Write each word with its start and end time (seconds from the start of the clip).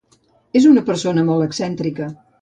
És 0.61 0.65
una 0.69 0.83
persona 0.89 1.27
molt 1.31 1.47
excèntrica. 1.49 2.13